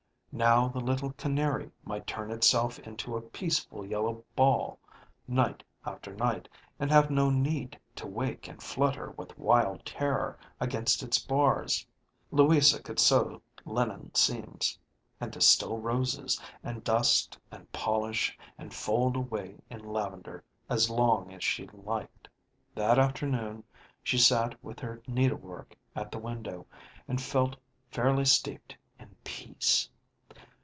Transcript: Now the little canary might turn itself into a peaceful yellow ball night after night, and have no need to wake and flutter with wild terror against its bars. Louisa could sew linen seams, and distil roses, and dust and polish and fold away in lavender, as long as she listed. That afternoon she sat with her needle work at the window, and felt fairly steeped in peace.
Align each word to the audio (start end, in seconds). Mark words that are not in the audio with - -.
Now 0.33 0.69
the 0.69 0.79
little 0.79 1.11
canary 1.11 1.71
might 1.83 2.07
turn 2.07 2.31
itself 2.31 2.79
into 2.79 3.17
a 3.17 3.21
peaceful 3.21 3.85
yellow 3.85 4.23
ball 4.33 4.79
night 5.27 5.61
after 5.85 6.15
night, 6.15 6.47
and 6.79 6.89
have 6.89 7.11
no 7.11 7.29
need 7.29 7.77
to 7.97 8.07
wake 8.07 8.47
and 8.47 8.63
flutter 8.63 9.11
with 9.17 9.37
wild 9.37 9.85
terror 9.85 10.39
against 10.61 11.03
its 11.03 11.19
bars. 11.19 11.85
Louisa 12.31 12.81
could 12.81 12.97
sew 12.97 13.41
linen 13.65 14.15
seams, 14.15 14.79
and 15.19 15.33
distil 15.33 15.77
roses, 15.79 16.39
and 16.63 16.81
dust 16.81 17.37
and 17.51 17.69
polish 17.73 18.39
and 18.57 18.73
fold 18.73 19.17
away 19.17 19.57
in 19.69 19.81
lavender, 19.85 20.45
as 20.69 20.89
long 20.89 21.33
as 21.33 21.43
she 21.43 21.67
listed. 21.73 22.29
That 22.73 22.97
afternoon 22.97 23.65
she 24.01 24.17
sat 24.17 24.55
with 24.63 24.79
her 24.79 25.01
needle 25.07 25.39
work 25.39 25.75
at 25.93 26.09
the 26.09 26.19
window, 26.19 26.67
and 27.05 27.21
felt 27.21 27.57
fairly 27.89 28.23
steeped 28.23 28.77
in 28.97 29.13
peace. 29.25 29.89